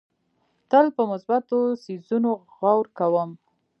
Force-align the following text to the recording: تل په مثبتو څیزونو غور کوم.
تل 0.69 0.85
په 0.95 1.03
مثبتو 1.11 1.59
څیزونو 1.83 2.31
غور 2.55 2.85
کوم. 2.97 3.29